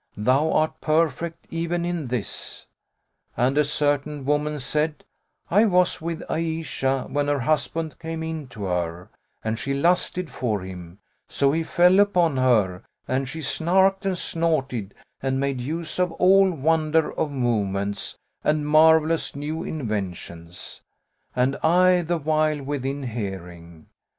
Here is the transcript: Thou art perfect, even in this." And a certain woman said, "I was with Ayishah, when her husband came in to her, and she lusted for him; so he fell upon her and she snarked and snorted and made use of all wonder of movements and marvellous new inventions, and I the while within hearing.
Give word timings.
Thou 0.17 0.51
art 0.51 0.81
perfect, 0.81 1.45
even 1.51 1.85
in 1.85 2.07
this." 2.07 2.65
And 3.37 3.55
a 3.55 3.63
certain 3.63 4.25
woman 4.25 4.59
said, 4.59 5.03
"I 5.51 5.65
was 5.65 6.01
with 6.01 6.23
Ayishah, 6.27 7.05
when 7.11 7.27
her 7.27 7.41
husband 7.41 7.99
came 7.99 8.23
in 8.23 8.47
to 8.47 8.63
her, 8.63 9.09
and 9.43 9.59
she 9.59 9.75
lusted 9.75 10.31
for 10.31 10.61
him; 10.61 10.97
so 11.29 11.51
he 11.51 11.61
fell 11.61 11.99
upon 11.99 12.37
her 12.37 12.81
and 13.07 13.29
she 13.29 13.41
snarked 13.43 14.03
and 14.03 14.17
snorted 14.17 14.95
and 15.21 15.39
made 15.39 15.61
use 15.61 15.99
of 15.99 16.11
all 16.13 16.49
wonder 16.49 17.13
of 17.13 17.29
movements 17.29 18.17
and 18.43 18.67
marvellous 18.67 19.35
new 19.35 19.61
inventions, 19.63 20.81
and 21.35 21.57
I 21.57 22.01
the 22.01 22.17
while 22.17 22.63
within 22.63 23.03
hearing. 23.03 23.85